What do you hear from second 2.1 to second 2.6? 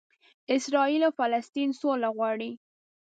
غواړي.